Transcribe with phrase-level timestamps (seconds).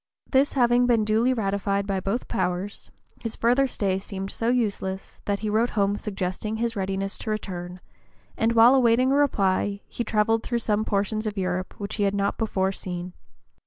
[0.31, 5.19] This having been duly ratified by both the powers, his further stay seemed so useless
[5.25, 7.79] that he wrote home suggesting his readiness to return;
[8.35, 12.15] and while awaiting a reply he travelled through some portions of Europe which he had
[12.15, 13.13] not before seen.